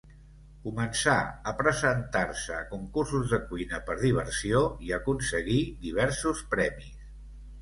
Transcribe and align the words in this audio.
Començà 0.61 1.17
a 1.51 1.51
presentar-se 1.59 2.55
a 2.59 2.63
concursos 2.71 3.35
de 3.35 3.39
cuina 3.51 3.83
per 3.91 3.99
diversió 4.01 4.63
i 4.89 4.97
aconseguí 4.99 5.61
diversos 5.87 6.43
premis. 6.57 6.99